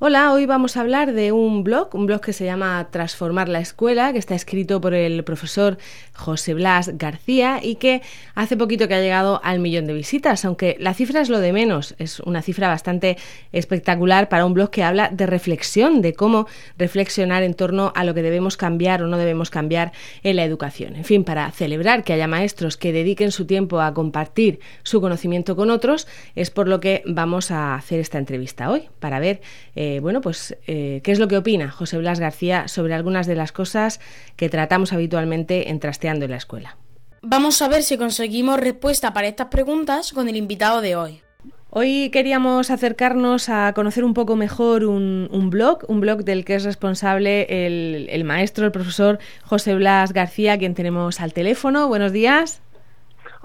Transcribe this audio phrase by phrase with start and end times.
[0.00, 3.60] Hola, hoy vamos a hablar de un blog, un blog que se llama Transformar la
[3.60, 5.78] Escuela, que está escrito por el profesor
[6.12, 8.02] José Blas García y que
[8.34, 11.52] hace poquito que ha llegado al millón de visitas, aunque la cifra es lo de
[11.52, 13.16] menos, es una cifra bastante
[13.52, 18.14] espectacular para un blog que habla de reflexión, de cómo reflexionar en torno a lo
[18.14, 19.92] que debemos cambiar o no debemos cambiar
[20.24, 20.96] en la educación.
[20.96, 25.54] En fin, para celebrar que haya maestros que dediquen su tiempo a compartir su conocimiento
[25.54, 29.40] con otros, es por lo que vamos a hacer esta entrevista hoy, para ver
[29.76, 33.26] eh, eh, bueno, pues, eh, ¿qué es lo que opina José Blas García sobre algunas
[33.26, 34.00] de las cosas
[34.36, 36.78] que tratamos habitualmente en Trasteando en la Escuela?
[37.20, 41.20] Vamos a ver si conseguimos respuesta para estas preguntas con el invitado de hoy.
[41.68, 46.64] Hoy queríamos acercarnos a conocer un poco mejor un, blog, un blog del que es
[46.64, 51.88] responsable el, el, maestro, el profesor José Blas García, quien tenemos al teléfono.
[51.88, 52.62] Buenos días.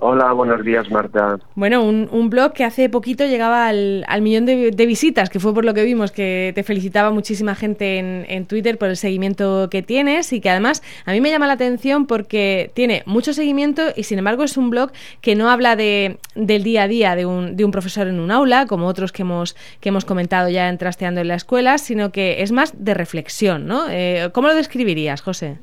[0.01, 1.39] Hola, buenos días, Marta.
[1.55, 5.73] Bueno, un, blog que hace poquito llegaba al, millón de, visitas, que fue por lo
[5.73, 10.39] que vimos, que te felicitaba muchísima gente en, Twitter por el seguimiento que tienes y
[10.39, 14.43] que además a mí me llama la atención porque tiene mucho seguimiento y sin embargo
[14.43, 17.71] es un blog que no habla de, del día a día de un, de un
[17.71, 21.27] profesor en un aula, como otros que hemos, que hemos comentado ya en Trasteando en
[21.27, 23.89] la Escuela, sino que es más de reflexión, ¿no?
[23.89, 25.57] Eh, ¿Cómo lo describirías, José?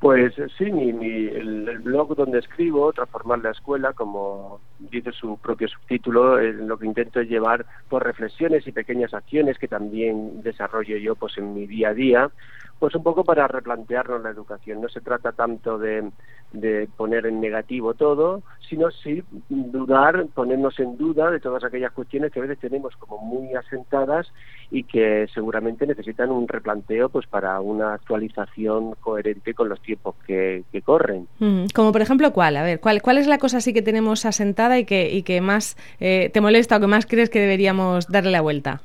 [0.00, 0.90] Pues sí, mi,
[1.28, 7.20] el, blog donde escribo, Transformar la Escuela, como dice su propio subtítulo, lo que intento
[7.20, 11.90] es llevar por reflexiones y pequeñas acciones que también desarrollo yo pues en mi día
[11.90, 12.30] a día,
[12.78, 14.80] pues un poco para replantearnos la educación.
[14.80, 16.10] No se trata tanto de,
[16.52, 22.32] de poner en negativo todo, sino sí dudar, ponernos en duda de todas aquellas cuestiones
[22.32, 24.26] que a veces tenemos como muy asentadas
[24.70, 30.64] y que seguramente necesitan un replanteo pues para una actualización coherente con los tiempos que,
[30.84, 31.28] corren.
[31.38, 32.56] Mm, como por ejemplo, ¿cuál?
[32.56, 35.40] A ver, ¿cuál, cuál es la cosa así que tenemos asentada y que, y que
[35.40, 38.80] más eh, te molesta o que más crees que deberíamos darle la vuelta?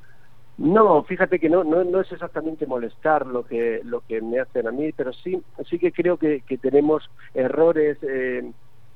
[0.58, 4.72] No, fíjate que no, no, es exactamente molestar lo que, lo que me hacen a
[4.72, 8.52] mí, pero sí, sí que creo que, que tenemos errores eh,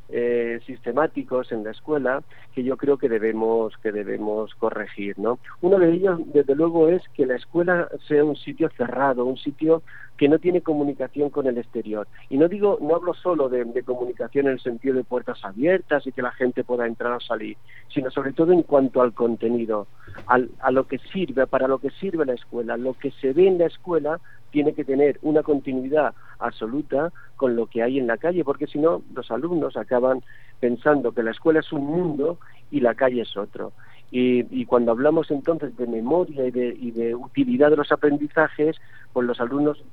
[0.09, 5.79] eh, sistemáticos en la escuela que yo creo que debemos que debemos corregir no uno
[5.79, 9.81] de ellos desde luego es que la escuela sea un sitio cerrado un sitio
[10.17, 12.07] que no tiene comunicación con el exterior.
[12.29, 16.11] Y no digo no hablo solo de, comunicación en el sentido de puertas abiertas y
[16.11, 17.57] que la gente pueda entrar o salir
[17.89, 19.87] sino sobre todo en cuanto al contenido
[20.27, 22.77] a lo que sirve para lo que sirve la escuela.
[22.77, 24.19] Lo que se ve en la escuela
[24.53, 28.77] tiene que tener una continuidad absoluta con lo que hay en la calle, porque si
[28.77, 30.21] no, los alumnos acaban
[30.59, 32.37] pensando que la escuela es un mundo
[32.69, 33.73] y la calle es otro.
[34.11, 38.77] Y, cuando hablamos entonces de memoria y de, y de utilidad de los aprendizajes,
[39.11, 39.83] pues los alumnos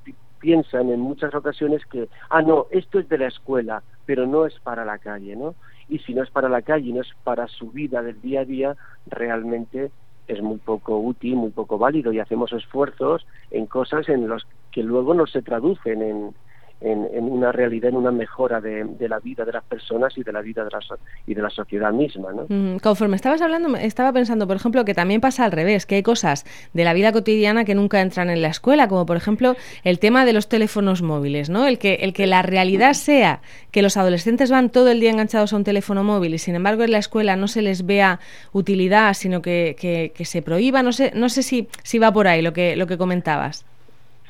[0.41, 4.61] piensan en muchas ocasiones que, ah, no, esto es de la escuela, pero no es
[4.61, 5.55] para la calle, ¿no?
[5.89, 8.45] Y si no es para la calle, no es para su vida del día a
[8.45, 9.91] día, realmente
[10.31, 14.83] es muy poco útil, muy poco válido y hacemos esfuerzos en cosas en los que
[14.83, 16.35] luego no se traducen en,
[16.81, 20.41] en, una realidad, en una mejora de, la vida de las personas y de la
[20.41, 20.81] vida de la,
[21.27, 22.33] y de la sociedad misma.
[22.33, 22.47] ¿no?
[22.49, 26.03] Mm, conforme estabas hablando, estaba pensando, por ejemplo, que también pasa al revés, que hay
[26.03, 29.99] cosas de la vida cotidiana que nunca entran en la escuela, como por ejemplo el
[29.99, 31.67] tema de los teléfonos móviles, ¿no?
[31.67, 33.41] El que, el que la realidad sea
[33.71, 36.83] que los adolescentes van todo el día enganchados a un teléfono móvil y sin embargo
[36.83, 38.21] en la escuela no se les vea
[38.53, 42.27] utilidad, sino que, que, que se prohíba, no sé, no sé si, si va por
[42.27, 43.67] ahí lo que, lo que comentabas.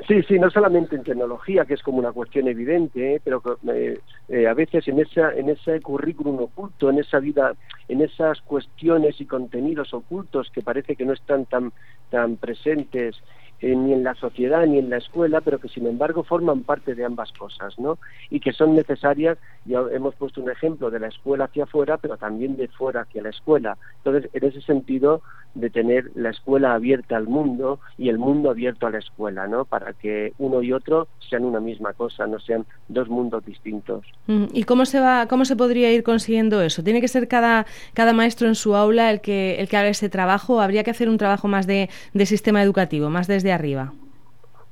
[0.07, 3.21] Sí, sí, no solamente en tecnología, que es como una cuestión evidente, ¿eh?
[3.23, 3.43] pero
[3.73, 3.99] eh,
[4.29, 7.55] eh, a veces en esa en ese currículum oculto, en esa vida,
[7.89, 11.73] en esas cuestiones y contenidos ocultos que parece que no están tan
[12.11, 13.17] tan presentes
[13.63, 16.95] eh, ni en la sociedad ni en la escuela, pero que sin embargo forman parte
[16.95, 17.99] de ambas cosas, ¿no?
[18.31, 19.37] Y que son necesarias,
[19.67, 23.23] ya hemos puesto un ejemplo de la escuela hacia afuera, pero también de fuera hacia
[23.23, 23.77] la escuela.
[23.99, 25.21] Entonces, en ese sentido,
[25.55, 29.65] de tener la escuela abierta al mundo y el mundo abierto a la escuela, ¿no?
[29.65, 34.05] Para que uno y otro sean una misma cosa, no sean dos mundos distintos.
[34.27, 36.83] Mm, ¿Y cómo se va, cómo se podría ir consiguiendo eso?
[36.83, 40.09] ¿Tiene que ser cada, cada maestro en su aula el que, el que haga ese
[40.09, 40.61] trabajo?
[40.61, 43.93] ¿Habría que hacer un trabajo más de, de sistema educativo, más desde arriba?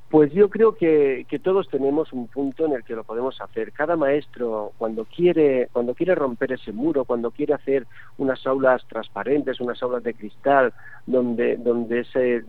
[0.09, 3.71] Pues yo creo que, que, todos tenemos un punto en el que lo podemos hacer.
[3.71, 7.85] Cada maestro, cuando quiere, cuando quiere romper ese muro, cuando quiere hacer
[8.17, 10.73] unas aulas transparentes, unas aulas de cristal,
[11.05, 12.43] donde, donde ese,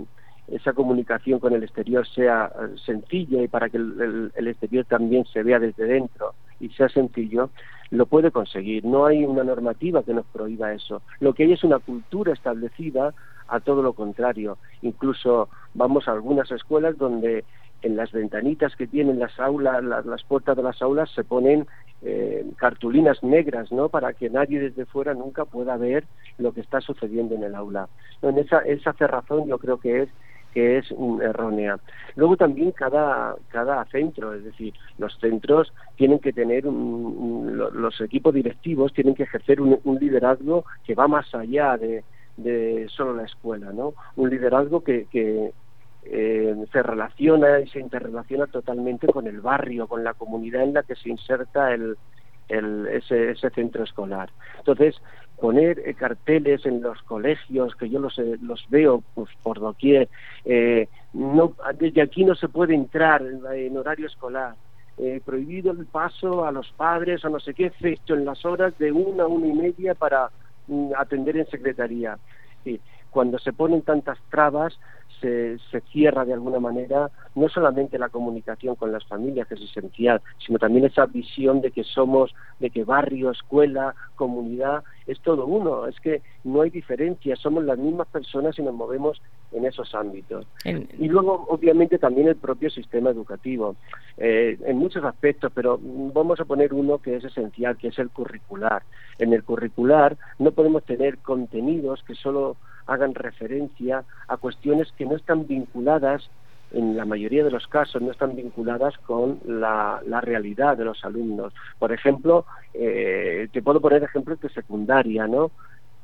[0.50, 5.26] esa comunicación con el exterior sea eh, sencilla y para que el, el, exterior también
[5.26, 7.50] se vea desde dentro y sea sencillo,
[7.90, 8.84] lo puede conseguir.
[8.84, 11.02] No hay una normativa que nos prohíba eso.
[11.20, 13.12] Lo que hay es una cultura establecida
[13.50, 14.58] a todo lo contrario.
[14.82, 17.44] Incluso vamos a algunas escuelas donde
[17.82, 21.66] en las ventanitas que tienen las aulas, las, puertas de las aulas se ponen
[22.02, 23.88] eh, cartulinas negras, ¿no?
[23.88, 26.04] Para que nadie desde fuera nunca pueda ver
[26.38, 27.88] lo que está sucediendo en el aula.
[28.22, 30.08] en esa, esa cerrazón yo creo que es
[30.52, 30.90] que es
[31.22, 31.78] errónea.
[32.16, 38.92] Luego también cada, cada centro, es decir, los centros tienen que tener, los equipos directivos
[38.92, 42.02] tienen que ejercer un liderazgo que va más allá de,
[42.42, 43.94] de solo la escuela, ¿no?
[44.16, 45.52] Un liderazgo que, que
[46.04, 50.82] eh, se relaciona y se interrelaciona totalmente con el barrio, con la comunidad en la
[50.82, 51.96] que se inserta el,
[52.48, 54.30] el, ese, ese centro escolar.
[54.58, 55.00] Entonces,
[55.40, 60.08] poner eh, carteles en los colegios, que yo los, eh, los veo pues, por doquier,
[60.44, 63.22] eh, no, desde aquí no se puede entrar
[63.52, 64.54] en, horario escolar,
[65.24, 68.92] prohibido el paso a los padres o no sé qué, efecto en las horas de
[68.92, 70.28] una, una y media para
[70.96, 72.18] atender en secretaría.
[72.64, 74.78] Sí, cuando se ponen tantas trabas,
[75.20, 79.62] se, se, cierra de alguna manera no solamente la comunicación con las familias, que es
[79.62, 85.46] esencial, sino también esa visión de que somos, de que barrio, escuela, comunidad, es todo
[85.46, 89.20] uno, es que no hay diferencia, somos las mismas personas y nos movemos
[89.52, 90.46] en esos ámbitos.
[90.64, 93.76] Y luego, obviamente, también el propio sistema educativo,
[94.16, 98.10] eh, en muchos aspectos, pero vamos a poner uno que es esencial, que es el
[98.10, 98.82] curricular.
[99.18, 105.16] En el curricular no podemos tener contenidos que solo hagan referencia a cuestiones que no
[105.16, 106.30] están vinculadas
[106.72, 111.52] en la mayoría de los casos no están vinculadas con la, realidad de los alumnos.
[111.78, 112.44] Por ejemplo,
[112.74, 115.50] eh, te puedo poner ejemplos de secundaria, ¿no?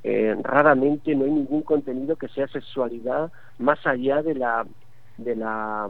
[0.03, 4.67] Eh, raramente no hay ningún contenido que sea sexualidad más allá de la
[5.19, 5.89] de la,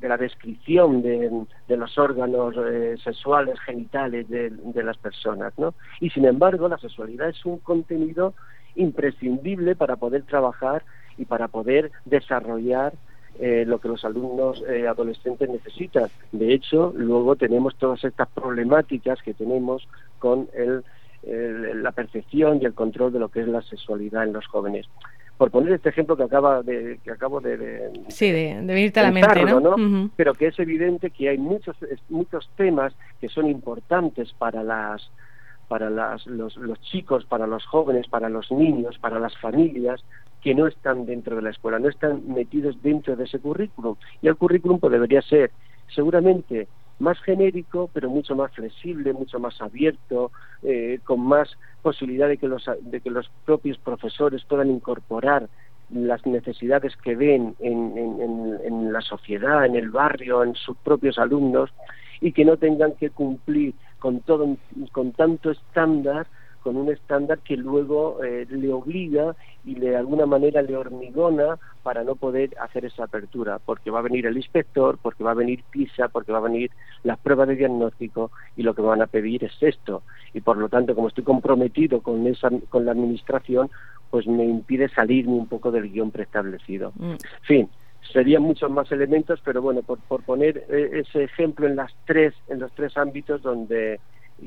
[0.00, 1.30] de la descripción de,
[1.68, 5.74] de los órganos eh, sexuales genitales de, de las personas, ¿no?
[6.00, 8.34] Y sin embargo, la sexualidad es un contenido
[8.76, 10.82] imprescindible para poder trabajar
[11.16, 12.92] y para poder desarrollar
[13.40, 16.08] eh, lo que los alumnos eh, adolescentes necesitan.
[16.30, 19.88] De hecho, luego tenemos todas estas problemáticas que tenemos
[20.18, 20.84] con el,
[21.82, 24.86] la percepción y el control de lo que es la sexualidad en los jóvenes.
[25.36, 29.10] Por poner este ejemplo que acaba de que acabo de, sí de, venirte a la
[29.10, 30.10] mente, ¿no?
[30.14, 31.76] Pero que es evidente que hay muchos
[32.08, 35.10] muchos temas que son importantes para las
[35.68, 40.04] para las, los, los chicos, para los jóvenes, para los niños, para las familias,
[40.42, 43.96] que no están dentro de la escuela, no están metidos dentro de ese currículum.
[44.20, 45.50] Y el currículum pues, debería ser
[45.94, 46.68] seguramente
[46.98, 50.30] más genérico, pero mucho más flexible, mucho más abierto,
[50.62, 55.48] eh, con más posibilidad de que, los, de que los propios profesores puedan incorporar
[55.90, 61.18] las necesidades que ven en, en, en, la sociedad, en el barrio, en sus propios
[61.18, 61.70] alumnos,
[62.20, 63.74] y que no tengan que cumplir
[64.04, 64.54] con todo
[64.92, 66.26] con tanto estándar
[66.62, 69.34] con un estándar que luego eh, le obliga
[69.64, 74.02] y de alguna manera le hormigona para no poder hacer esa apertura, porque va a
[74.02, 76.70] venir el inspector, porque va a venir PISA, porque va a venir
[77.02, 80.02] las pruebas de diagnóstico y lo que van a pedir es esto.
[80.34, 83.70] Y por lo tanto, como estoy comprometido con, esa, con la administración,
[84.10, 86.92] pues me impide salirme un poco del guion preestablecido.
[86.96, 87.14] Mm.
[87.42, 87.68] Fin,
[88.12, 92.34] serían muchos más elementos, pero bueno, por, por poner eh, ese ejemplo en las tres,
[92.48, 94.00] en los tres ámbitos donde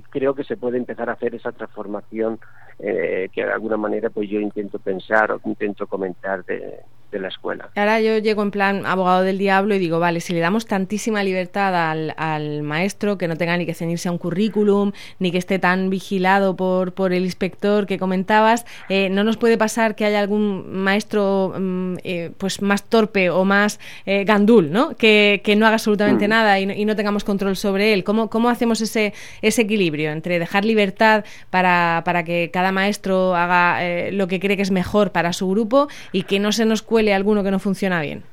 [0.10, 2.40] creo que se puede empezar a hacer esa transformación
[2.80, 7.30] eh, que de alguna manera pues yo intento pensar o intento comentar de, de la
[7.30, 7.70] escuela.
[7.76, 11.24] Ahora yo llego en plan abogado del diablo y digo, vale, si le damos tantísima
[11.24, 15.38] libertad al, al maestro, que no tenga ni que ceñirse a un currículum, ni que
[15.38, 20.04] esté tan vigilado por, por el inspector que comentabas, eh, ¿no nos puede pasar que
[20.04, 24.96] haya algún maestro mm, eh, pues más torpe o más eh, gandul, ¿no?
[24.96, 26.30] Que, que, no haga absolutamente mm.
[26.30, 28.04] nada y no, y no, tengamos control sobre él?
[28.04, 33.80] ¿Cómo, cómo hacemos ese, ese equilibrio entre dejar libertad para, para que cada maestro haga
[34.12, 36.97] lo que cree que es mejor para su grupo y que no se nos cueste
[37.14, 38.24] alguno que no funciona bien?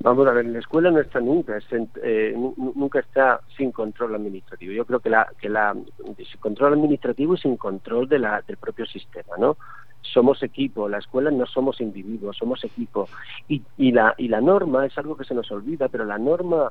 [0.00, 1.58] Vamos a ver, la escuela no está nunca,
[2.02, 4.72] eh, nunca está sin control administrativo.
[4.72, 5.74] Yo creo que la, que la
[6.16, 9.56] sin control administrativo y sin control de la, del propio sistema, ¿no?
[10.12, 13.08] somos equipo, la escuela no somos individuos, somos equipo.
[13.48, 16.70] Y, y, la, y la norma es algo que se nos olvida, pero la norma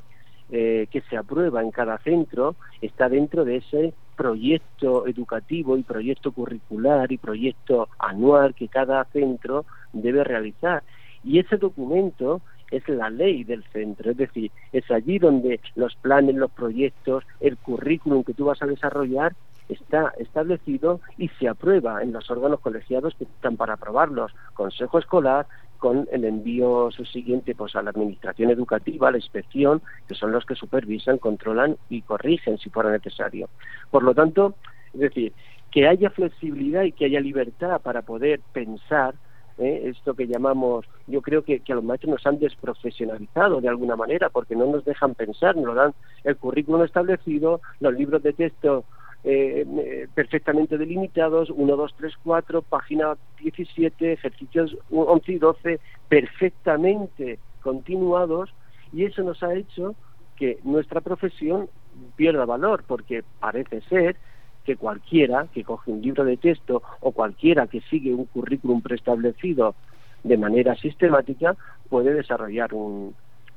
[0.50, 6.32] eh, que se aprueba en cada centro está dentro de ese proyecto educativo y proyecto
[6.32, 10.82] curricular y proyecto anual que cada centro debe realizar.
[11.24, 16.34] Y ese documento es la ley del centro, es decir, es allí donde los planes,
[16.34, 19.34] los proyectos, el currículum que tú vas a desarrollar
[19.68, 25.46] está establecido y se aprueba en los órganos colegiados que están para aprobarlos, consejo escolar,
[25.78, 30.46] con el envío subsiguiente pues a la administración educativa, a la inspección, que son los
[30.46, 33.48] que supervisan, controlan y corrigen si fuera necesario.
[33.90, 34.54] Por lo tanto,
[34.94, 35.32] es decir,
[35.70, 39.14] que haya flexibilidad y que haya libertad para poder pensar
[39.58, 39.82] ¿eh?
[39.84, 43.96] esto que llamamos, yo creo que, que, a los maestros nos han desprofesionalizado de alguna
[43.96, 45.94] manera porque no nos dejan pensar, nos dan
[46.24, 48.84] el currículum establecido, los libros de texto
[49.24, 57.38] eh, eh perfectamente delimitados, 1, 2, 3, 4, página 17, ejercicios 11 y 12, perfectamente
[57.62, 58.52] continuados,
[58.92, 59.94] y eso nos ha hecho
[60.36, 61.68] que nuestra profesión
[62.16, 64.16] pierda valor, porque parece ser
[64.64, 69.74] que cualquiera que coge un libro de texto o cualquiera que sigue un currículum preestablecido
[70.22, 71.54] de manera sistemática
[71.88, 73.14] puede desarrollar un,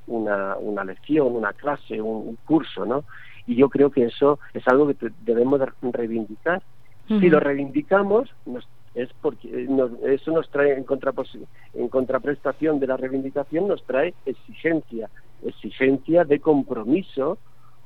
[0.07, 3.05] una, una lección, una clase, un, curso, ¿no?
[3.45, 6.61] Y yo creo que eso es algo que debemos reivindicar.
[7.07, 8.29] Si lo reivindicamos,
[8.93, 9.69] es porque
[10.07, 10.85] eso nos trae en,
[11.73, 15.09] en contraprestación de la reivindicación, nos trae exigencia,
[15.45, 17.37] exigencia de compromiso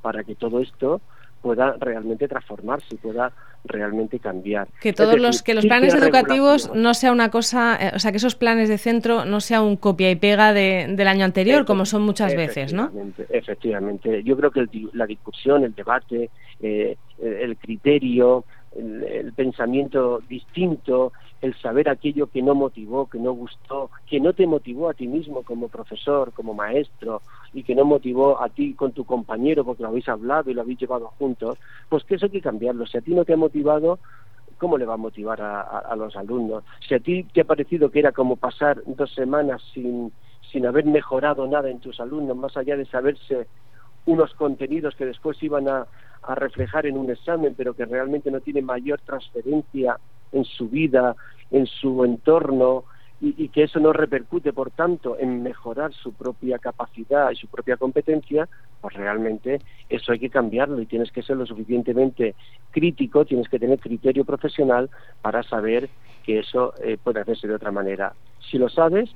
[0.01, 1.01] para que todo esto
[1.42, 3.32] pueda realmente transformarse pueda
[3.64, 4.68] realmente cambiar.
[4.82, 8.18] Que todos los que los planes educativos no sea una cosa, eh, o sea, que
[8.18, 12.02] esos planes de centro no sea un copia y pega del año anterior, como son
[12.04, 12.92] muchas veces, ¿no?
[13.30, 14.24] Efectivamente.
[14.24, 16.30] Yo creo que la discusión, el debate,
[16.62, 18.46] eh, el criterio,
[18.76, 24.46] el, pensamiento distinto, el saber aquello que no motivó, que no gustó, que no te
[24.46, 28.92] motivó a ti mismo como profesor, como maestro, y que no motivó a ti con
[28.92, 31.58] tu compañero porque lo habéis hablado y lo habéis llevado juntos,
[31.90, 32.86] pues que eso hay que cambiarlo.
[32.86, 34.00] Si a ti no te ha motivado,
[34.60, 36.64] ¿cómo le va a motivar a, a los alumnos?
[36.88, 40.14] Si a ti te ha parecido que era como pasar dos semanas sin,
[40.52, 43.48] sin haber mejorado nada en tus alumnos, más allá de saberse
[44.06, 45.88] unos contenidos que después iban a,
[46.22, 50.00] a reflejar en un examen, pero que realmente no tiene mayor transferencia
[50.32, 51.16] en su vida,
[51.52, 52.86] en su entorno,
[53.24, 57.78] y, que eso no repercute, por tanto, en mejorar su propia capacidad y su propia
[57.78, 58.50] competencia,
[58.82, 59.60] pues realmente
[59.90, 62.34] eso hay que cambiarlo y tienes que ser lo suficientemente
[62.72, 64.90] crítico, tienes que tener criterio profesional
[65.22, 65.88] para saber
[66.24, 68.14] que eso eh, puede hacerse de otra manera.
[68.40, 69.12] Si lo sabes,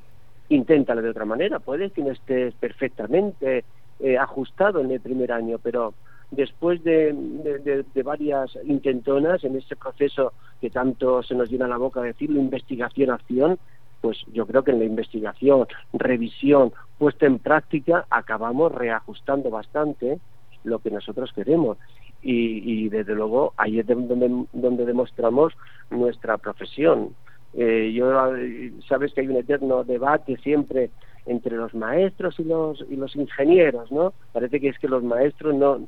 [0.49, 1.57] inténtalo de otra manera.
[1.57, 3.65] Puede que no estés perfectamente
[3.99, 5.95] eh, ajustado en el primer año, pero
[6.31, 7.15] después de,
[8.03, 13.57] varias intentonas en ese proceso que tanto se nos llena la boca decirlo, investigación-acción,
[14.01, 20.19] pues yo creo que en la investigación, revisión, puesta en práctica, acabamos reajustando bastante
[20.63, 21.77] lo que nosotros queremos.
[22.27, 25.53] Y, desde luego ahí es donde, donde demostramos
[25.91, 27.15] nuestra profesión.
[27.53, 28.11] Eh, yo
[28.87, 30.89] sabes que hay un eterno debate siempre
[31.25, 34.13] entre los maestros y los y los ingenieros, ¿no?
[34.33, 35.87] Parece que es que los maestros no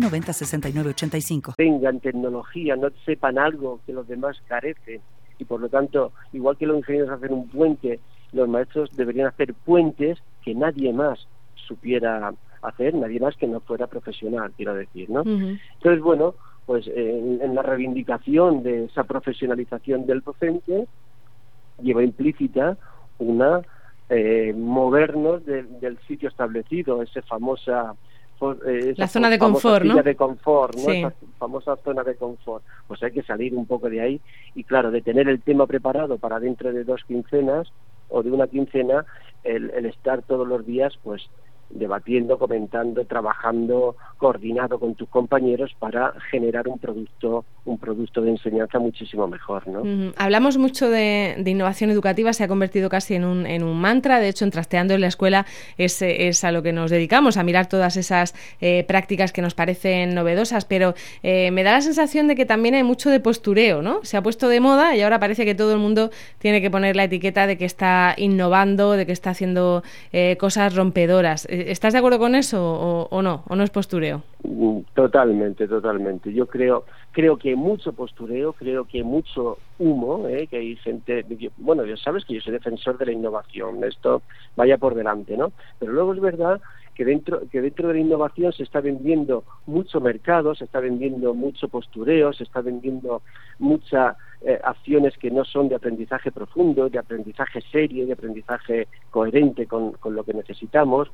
[0.00, 1.54] 906985.
[1.56, 5.00] Tengan tecnología, no sepan algo que los demás carecen
[5.40, 7.98] y por lo tanto, igual que los ingenieros hacen un puente,
[8.32, 13.86] los maestros deberían hacer puentes que nadie más supiera hacer, nadie más que no fuera
[13.86, 15.22] profesional, quiero decir, ¿no?
[15.22, 16.34] Entonces, bueno,
[16.66, 20.86] pues en, la reivindicación de esa profesionalización del docente
[21.82, 22.76] lleva implícita
[23.18, 23.62] una
[24.10, 27.94] eh, movernos del sitio establecido, esa famosa
[28.66, 30.02] eh, la zona de confort, ¿no?
[30.02, 30.92] de confort, ¿no?
[30.92, 32.64] Esa famosa zona de confort.
[32.86, 34.20] Pues hay que salir un poco de ahí
[34.54, 37.70] y, claro, de tener el tema preparado para dentro de dos quincenas
[38.08, 39.04] o de una quincena,
[39.44, 41.30] el, estar todos los días, pues,
[41.70, 48.78] debatiendo, comentando, trabajando coordinado con tus compañeros para generar un producto, un producto de enseñanza
[48.78, 50.12] muchísimo mejor, ¿no?
[50.16, 54.20] Hablamos mucho de, innovación educativa, se ha convertido casi en un, en un mantra.
[54.20, 55.46] De hecho, en Trasteando en la Escuela
[55.78, 59.54] es, es a lo que nos dedicamos, a mirar todas esas eh, prácticas que nos
[59.54, 60.66] parecen novedosas.
[60.66, 64.00] Pero eh, me da la sensación de que también hay mucho de postureo, ¿no?
[64.02, 66.94] Se ha puesto de moda y ahora parece que todo el mundo tiene que poner
[66.94, 71.46] la etiqueta de que está innovando, de que está haciendo eh, cosas rompedoras.
[71.66, 73.44] ¿Estás de acuerdo con eso o, no?
[73.48, 74.22] ¿O no es postureo?
[74.42, 76.32] Mm, totalmente, totalmente.
[76.32, 80.46] Yo creo, creo que hay mucho postureo, creo que hay mucho humo, ¿eh?
[80.46, 81.24] que hay gente,
[81.58, 84.22] bueno, ya sabes que yo soy defensor de la innovación, esto
[84.56, 85.52] vaya por delante, ¿no?
[85.78, 86.60] Pero luego es verdad
[86.94, 91.32] que dentro, que dentro de la innovación se está vendiendo mucho mercado, se está vendiendo
[91.32, 93.22] mucho postureo, se está vendiendo
[93.58, 99.66] muchas eh, acciones que no son de aprendizaje profundo, de aprendizaje serio, de aprendizaje coherente
[99.66, 101.10] con, con lo que necesitamos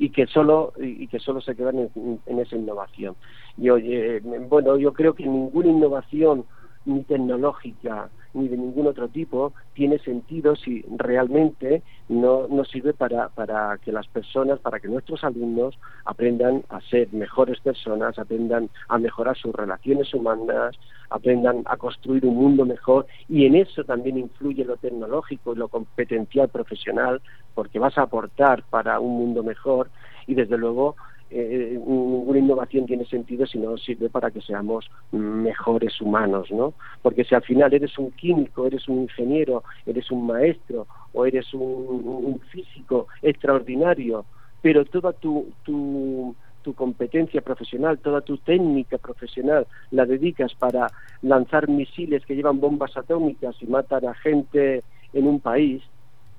[0.00, 3.16] y que solo y que solo se quedan en, esa innovación.
[3.58, 6.46] Y oye, bueno, yo creo que ninguna innovación
[6.84, 13.28] ni tecnológica ni de ningún otro tipo tiene sentido si realmente no, no sirve para,
[13.28, 18.98] para que las personas, para que nuestros alumnos aprendan a ser mejores personas, aprendan a
[18.98, 20.76] mejorar sus relaciones humanas,
[21.08, 25.68] aprendan a construir un mundo mejor y en eso también influye lo tecnológico y lo
[25.68, 27.20] competencial profesional
[27.54, 29.90] porque vas a aportar para un mundo mejor
[30.26, 30.96] y desde luego
[31.30, 36.74] eh, ninguna innovación tiene sentido si no sirve para que seamos mejores humanos, ¿no?
[37.02, 41.52] Porque si al final eres un químico, eres un ingeniero, eres un maestro o eres
[41.54, 44.24] un, físico extraordinario,
[44.60, 50.88] pero toda tu, tu, tu competencia profesional, toda tu técnica profesional la dedicas para
[51.22, 54.82] lanzar misiles que llevan bombas atómicas y matan a gente
[55.12, 55.82] en un país,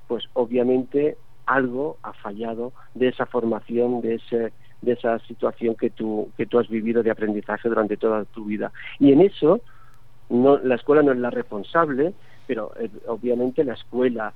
[0.07, 6.31] pues obviamente algo ha fallado de esa formación, de ese de esa situación que tú,
[6.37, 8.71] que tú has vivido de aprendizaje durante toda tu vida.
[8.99, 9.61] Y en eso,
[10.29, 12.13] no, la escuela no es la responsable,
[12.47, 14.33] pero eh, obviamente la escuela,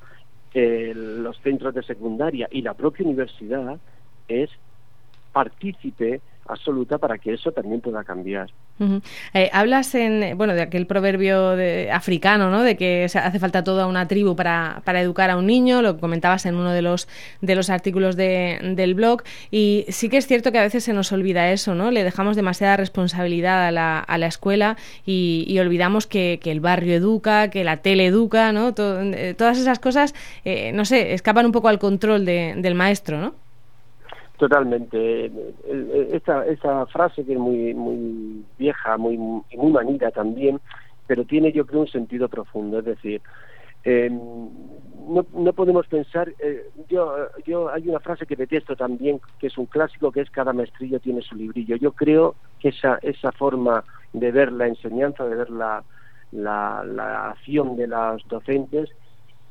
[0.53, 3.77] los centros de secundaria y la propia universidad
[4.29, 4.49] es
[5.33, 8.49] partícipe absoluta para que eso también pueda cambiar.
[9.33, 12.61] Eh, hablas en, bueno, de aquel proverbio de, africano, ¿no?
[12.61, 16.45] De que hace falta toda una tribu para, para, educar a un niño, lo comentabas
[16.45, 17.07] en uno de los,
[17.41, 21.11] de los artículos del blog, y sí que es cierto que a veces se nos
[21.11, 21.91] olvida eso, ¿no?
[21.91, 27.50] Le dejamos demasiada responsabilidad a la, a la escuela y, olvidamos que, el barrio educa,
[27.50, 28.74] que la tele educa, ¿no?
[28.77, 33.45] Eh, todas esas cosas, eh, no sé, escapan un poco al control del maestro, ¿no?
[34.37, 35.31] Totalmente.
[36.11, 40.59] Esta, esa frase que es muy, muy vieja, muy, muy manida también,
[41.07, 42.79] pero tiene yo creo un sentido profundo.
[42.79, 43.21] Es decir,
[43.85, 49.48] eh, no, no podemos pensar, eh, yo, yo hay una frase que detesto también, que
[49.48, 51.77] es un clásico, que es cada maestrillo tiene su librillo.
[51.77, 55.83] Yo creo que esa, esa forma de ver la enseñanza, de ver la,
[56.31, 58.89] la, la acción de los docentes,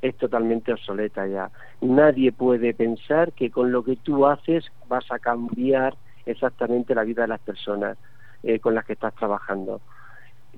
[0.05, 1.51] es totalmente obsoleta ya.
[1.81, 5.95] Nadie puede pensar que con lo que tú haces vas a cambiar
[6.27, 7.97] exactamente la vida de las personas
[8.43, 9.81] eh, con las que estás trabajando.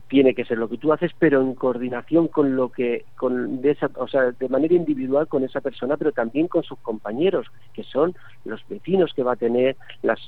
[0.09, 3.70] Tiene que ser lo que tú haces, pero en coordinación con lo que, con de
[3.70, 7.85] esa, o sea, de manera individual con esa persona, pero también con sus compañeros, que
[7.85, 10.20] son los vecinos que va a tener, las,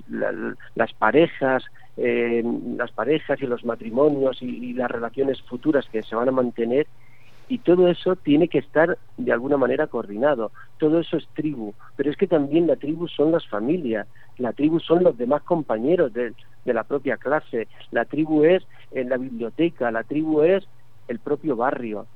[0.76, 1.64] las parejas,
[1.96, 2.44] eh,
[2.76, 6.86] las parejas y los matrimonios y las relaciones futuras que se van a mantener
[7.48, 10.52] y todo eso tiene que estar de alguna manera coordinado.
[10.78, 14.06] Todo eso es tribu, pero es que también la tribu son las familias,
[14.36, 16.34] la tribu son los demás compañeros de,
[16.64, 20.68] la propia clase, la tribu es en la biblioteca, la tribu es
[21.08, 22.06] el propio barrio.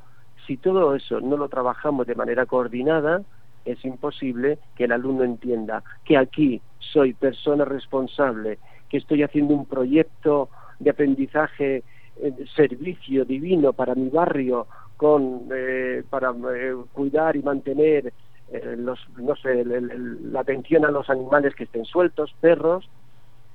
[0.46, 3.22] Si todo eso no lo trabajamos de manera coordinada,
[3.64, 8.58] es imposible que el alumno entienda que aquí soy persona responsable,
[8.90, 11.82] que estoy haciendo un proyecto de aprendizaje,
[12.20, 14.66] eh, servicio divino para mi barrio
[15.02, 18.14] con eh, para eh, cuidar y mantener
[18.46, 22.88] eh, los no sé la atención a los animales que estén sueltos perros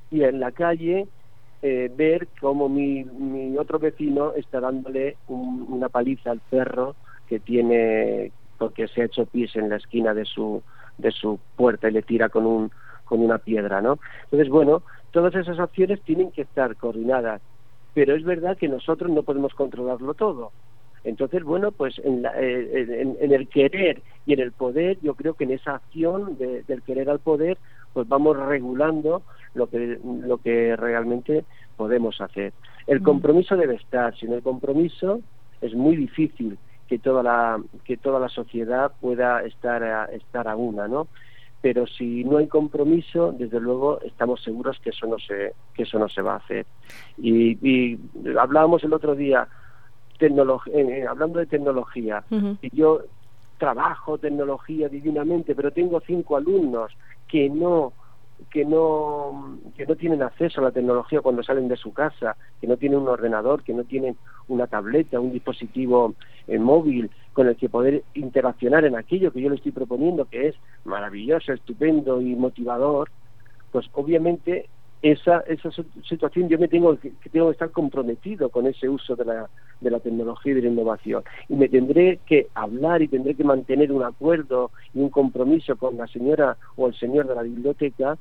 [0.09, 1.07] y en la calle
[1.61, 8.89] ver cómo mi, mi otro vecino está dándole una paliza al perro que tiene porque
[8.89, 10.61] se ha hecho pis en la esquina de su
[10.97, 12.71] de su puerta y le tira con un
[13.05, 17.41] con una piedra no entonces bueno todas esas acciones tienen que estar coordinadas
[17.93, 20.51] pero es verdad que nosotros no podemos controlarlo todo
[21.07, 25.51] entonces, bueno, pues en, eh, el querer y en el poder, yo creo que en
[25.51, 27.57] esa acción del querer al poder,
[27.93, 32.53] pues vamos regulando lo que, lo que realmente podemos hacer.
[32.87, 33.03] El mm.
[33.03, 35.21] compromiso debe estar, sin el compromiso
[35.61, 40.55] es muy difícil que toda la, que toda la sociedad pueda estar a, estar a
[40.55, 41.07] una, ¿no?
[41.61, 45.97] pero si no hay compromiso, desde luego estamos seguros que eso no se, que eso
[45.97, 46.65] no se va a hacer.
[47.17, 47.97] Y,
[48.39, 49.47] hablábamos el otro día,
[50.19, 52.23] eh, hablando de tecnología,
[52.61, 53.01] y yo
[53.57, 56.91] trabajo tecnología divinamente, pero tengo cinco alumnos
[57.27, 57.93] que no
[58.51, 62.67] que no que no tienen acceso a la tecnología cuando salen de su casa, que
[62.67, 64.15] no tienen un ordenador, que no tienen
[64.47, 66.13] una tableta, un dispositivo
[66.47, 70.49] eh, móvil con el que poder interaccionar en aquello que yo le estoy proponiendo, que
[70.49, 73.09] es maravilloso, estupendo y motivador,
[73.71, 74.69] pues obviamente
[75.01, 75.69] esa, esa
[76.07, 79.49] situación yo me tengo que, tengo que estar comprometido con ese uso de la,
[79.81, 81.23] de la tecnología y de la innovación.
[81.49, 85.97] Y me tendré que hablar y tendré que mantener un acuerdo y un compromiso con
[85.97, 88.17] la señora o el señor de la biblioteca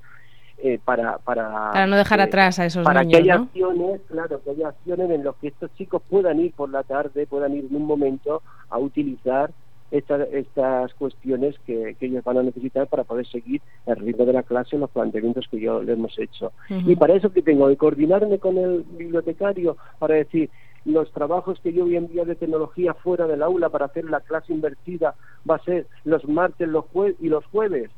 [0.59, 4.41] eh, para, para, para no dejar atrás a esos para niños, que haya acciones claro
[4.43, 7.67] que haya acciones en las que estos chicos puedan ir por la tarde puedan ir
[7.69, 8.41] en un momento
[8.71, 9.51] a utilizar
[9.91, 14.43] estas, estas cuestiones que, ellos van a necesitar para poder seguir el ritmo de la
[14.43, 16.53] clase, los planteamientos que yo le hemos hecho.
[16.69, 20.51] Y para eso que tengo que coordinarme con el bibliotecario para decir,
[20.87, 24.21] los trabajos que yo voy a enviar de tecnología fuera del aula para hacer la
[24.21, 25.15] clase invertida
[25.49, 26.85] va a ser los martes los
[27.21, 27.91] y los jueves.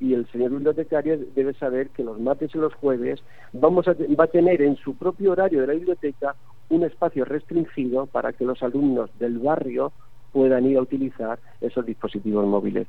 [0.00, 4.24] Y el señor bibliotecario debe saber que los martes y los jueves vamos a va
[4.24, 6.34] a tener en su propio horario de la biblioteca
[6.70, 9.92] un espacio restringido para que los alumnos del barrio
[10.32, 12.88] puedan ir a utilizar esos dispositivos móviles.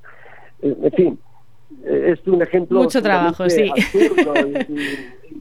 [0.62, 1.20] Eh, en fin,
[1.84, 3.70] eh, es un ejemplo mucho trabajo sí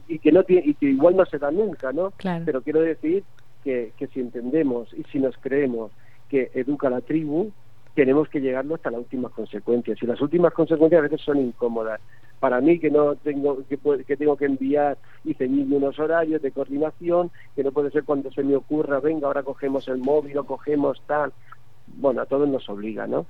[0.07, 2.11] y, que no tiene, y que igual no se da nunca no
[2.45, 3.23] pero quiero decir
[3.63, 5.91] que, que si entendemos y si nos creemos
[6.29, 7.51] que educa la tribu
[7.95, 12.01] tenemos que llegarlo hasta las últimas consecuencias y las últimas consecuencias a veces son incómodas
[12.39, 16.51] para mí que no tengo que, que tengo que enviar y ceñirme unos horarios de
[16.51, 20.45] coordinación que no puede ser cuando se me ocurra venga ahora cogemos el móvil o
[20.45, 21.31] cogemos tal
[21.95, 23.25] bueno, a todos nos obliga, ¿no?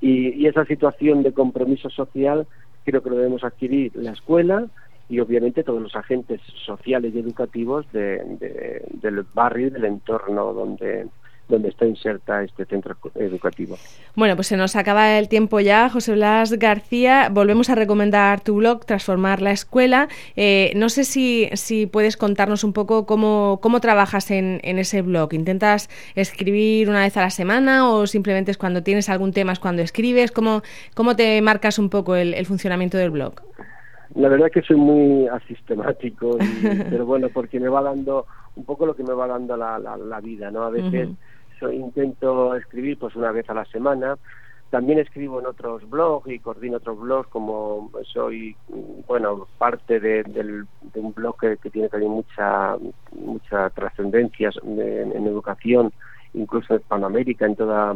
[0.00, 2.46] y, esa situación de compromiso social
[2.84, 4.66] creo que lo debemos adquirir la escuela
[5.12, 8.22] y obviamente todos los agentes sociales y educativos de,
[8.88, 11.06] del barrio y del entorno donde,
[11.50, 13.76] donde está inserta este centro educativo.
[14.16, 15.90] Bueno, pues se nos acaba el tiempo ya.
[15.90, 20.08] José Blas García, volvemos a recomendar tu blog, Transformar la Escuela.
[20.34, 25.02] Eh, no sé si, si puedes contarnos un poco cómo, cómo trabajas en, en, ese
[25.02, 25.34] blog.
[25.34, 29.58] ¿Intentas escribir una vez a la semana o simplemente es cuando tienes algún tema, es
[29.58, 30.32] cuando escribes?
[30.32, 30.62] ¿Cómo,
[30.94, 33.42] cómo te marcas un poco el, el funcionamiento del blog?
[34.14, 36.36] La verdad es que soy muy asistemático,
[36.90, 40.20] pero bueno, porque me va dando un poco lo que me va dando la, la,
[40.20, 40.64] vida, ¿no?
[40.64, 41.08] A veces
[41.70, 44.16] intento escribir pues una vez a la semana.
[44.70, 48.56] También escribo en otros blogs y coordino otros blogs, como soy,
[49.06, 50.24] bueno, parte de,
[50.94, 52.76] un blog que, tiene también mucha
[53.12, 55.92] mucha trascendencia en, educación,
[56.32, 57.94] incluso en Panamérica, en toda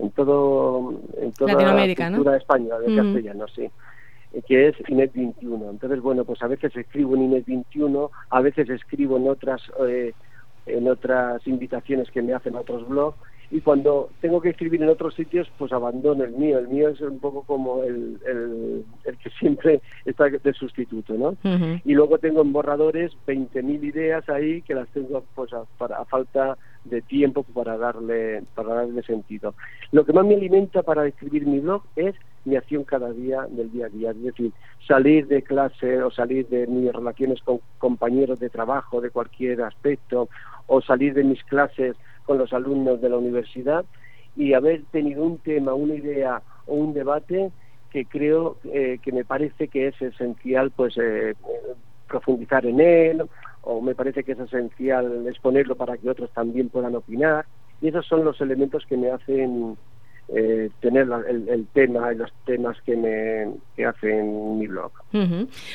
[0.00, 3.70] en todo en toda Latinoamérica, la cultura española de castellano, sí
[4.46, 5.70] que es Inet 21.
[5.70, 10.12] Entonces, bueno, pues a veces escribo en Inet 21, a veces escribo en otras eh,
[10.66, 13.16] en otras invitaciones que me hacen a otros blogs
[13.50, 16.58] y cuando tengo que escribir en otros sitios pues abandono el mío.
[16.58, 21.36] El mío es un poco como el, el, que siempre está de sustituto no
[21.84, 26.58] y luego tengo en borradores 20.000 ideas ahí que las tengo pues a, para, falta
[26.84, 29.54] de tiempo para darle para darle sentido.
[29.92, 32.14] Lo que más me alimenta para escribir mi blog es
[32.86, 34.10] cada día del día a día.
[34.10, 34.52] Es decir
[34.86, 40.28] salir de clase o salir de mis relaciones con compañeros de trabajo de cualquier aspecto
[40.66, 43.84] o salir de mis clases con los alumnos de la universidad
[44.36, 47.50] y haber tenido un tema, una idea o un debate
[47.90, 51.34] que creo eh, que me parece que es esencial pues eh,
[52.06, 53.22] profundizar en él
[53.62, 57.46] o me parece que es esencial exponerlo para que otros también puedan opinar.
[57.80, 59.76] Y esos son los elementos que me hacen
[60.34, 64.92] eh, tener el, tema y los temas que me que hacen mi blog.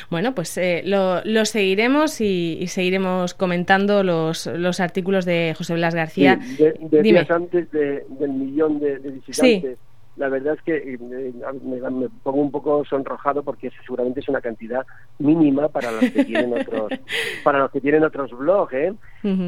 [0.09, 6.39] Bueno, pues eh, lo, seguiremos y, seguiremos comentando los, los artículos de José Blas García.
[6.57, 9.77] de, antes del millón de, visitantes
[10.15, 14.85] la verdad es que eh, me, pongo un poco sonrojado porque seguramente es una cantidad
[15.19, 16.91] mínima para los que tienen otros
[17.43, 18.93] para los que tienen otros blogs ¿eh?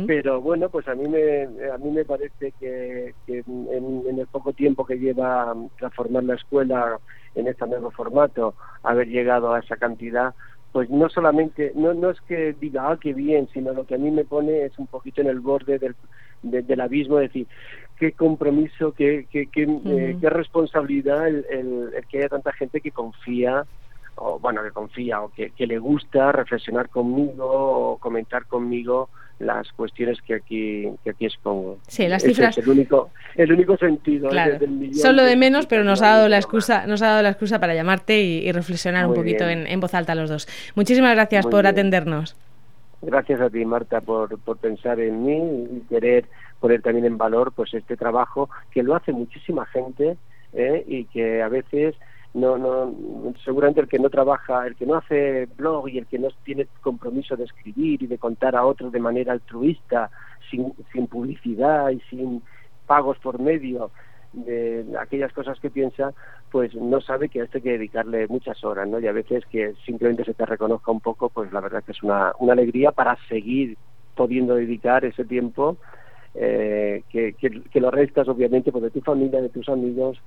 [0.08, 4.86] pero bueno pues a mí me a mí me parece que, en, el poco tiempo
[4.86, 7.00] que lleva transformar la escuela
[7.36, 10.34] en este nuevo formato haber llegado a esa cantidad
[10.76, 13.98] pues no solamente, no, no es que diga, ah, qué bien, sino lo que a
[13.98, 15.96] mí me pone es un poquito en el borde del,
[16.44, 17.48] del abismo, decir,
[18.00, 22.92] qué compromiso, qué, qué, qué, eh, qué responsabilidad el, el, que haya tanta gente que
[22.92, 23.66] confía,
[24.16, 29.70] o bueno, que confía, o que, que le gusta reflexionar conmigo, o comentar conmigo las
[29.74, 31.80] cuestiones que aquí que aquí expongo.
[31.88, 32.58] Sí, las cifras.
[32.58, 34.30] Es el único el único sentido.
[34.30, 34.60] Claro.
[34.94, 37.74] Solo de menos, pero nos ha dado la excusa nos ha dado la excusa para
[37.74, 40.48] llamarte y, reflexionar un poquito en, voz alta los dos.
[40.76, 42.38] Muchísimas gracias por atendernos.
[43.02, 46.26] Gracias a ti, Marta, por, por pensar en mí y querer
[46.66, 50.18] poner también en valor pues este trabajo que lo hace muchísima gente
[50.54, 50.84] ¿eh?
[50.88, 51.94] y que a veces
[52.34, 52.92] no, no,
[53.44, 56.66] seguramente el que no trabaja, el que no hace blog y el que no tiene
[56.82, 60.10] compromiso de escribir y de contar a otros de manera altruista,
[60.50, 62.42] sin, sin publicidad y sin
[62.88, 63.92] pagos por medio
[64.34, 66.16] de aquellas cosas que piensa,
[66.50, 69.00] pues no sabe que a esto hay que dedicarle muchas horas, ¿no?
[69.00, 72.02] Y a veces que simplemente se te reconozca un poco, pues la verdad que es
[72.02, 73.78] una, una alegría para seguir
[74.16, 75.78] pudiendo dedicar ese tiempo
[76.36, 80.18] eh, que, que, lo restas obviamente pues, de tu familia, de tus amigos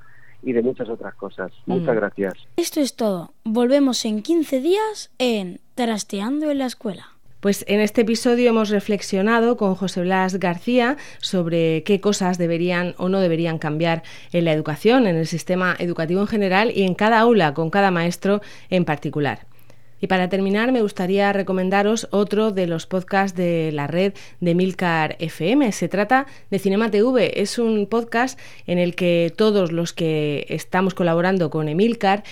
[0.43, 1.53] y de muchas otras cosas.
[1.67, 1.99] Muchas mm.
[1.99, 2.35] gracias.
[2.57, 3.33] Esto es todo.
[3.45, 7.19] Volvemos en 15 días en Trasteando en la Escuela.
[7.41, 13.09] Pues en este episodio hemos reflexionado con José Blas García sobre qué cosas deberían o
[13.09, 17.21] no deberían cambiar en la educación, en el sistema educativo en general y en cada
[17.21, 18.41] aula, con cada maestro
[18.71, 19.48] en particular.
[20.01, 25.17] Y para terminar, me gustaría recomendaros otro de los podcasts de la red de Milcar
[25.19, 25.73] FM.
[25.73, 27.41] Se trata de Cinema TV.
[27.41, 32.23] Es un podcast en el que todos los que estamos colaborando con Emilcar,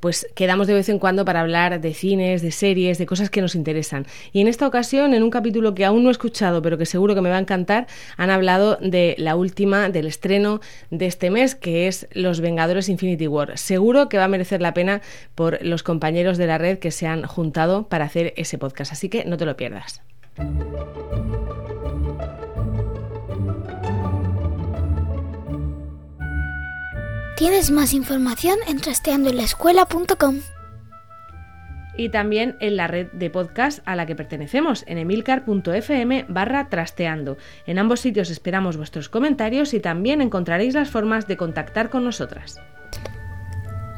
[0.00, 3.40] pues quedamos de vez en cuando para hablar de cines, de series, de cosas que
[3.40, 4.06] nos interesan.
[4.32, 7.14] Y en esta ocasión, en un capítulo que aún no he escuchado, pero que seguro
[7.14, 7.86] que me va a encantar,
[8.16, 10.60] han hablado de la última, del estreno
[10.90, 13.58] de este mes, que es Los Vengadores Infinity War.
[13.58, 15.02] Seguro que va a merecer la pena
[15.34, 19.08] por los compañeros de la red que se han juntado para hacer ese podcast, así
[19.08, 20.02] que no te lo pierdas.
[27.36, 30.40] Tienes más información en trasteandoenlaescuela.com
[31.96, 37.36] y también en la red de podcast a la que pertenecemos, en emilcar.fm barra trasteando.
[37.66, 42.60] En ambos sitios esperamos vuestros comentarios y también encontraréis las formas de contactar con nosotras.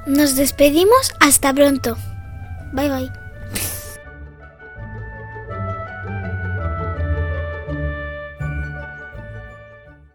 [0.07, 1.97] Nos despedimos hasta pronto.
[2.73, 3.28] バイバイ。